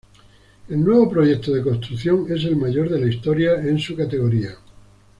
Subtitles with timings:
[0.67, 4.57] El nuevo proyecto de construcción es el mayor de la historia en su categoría.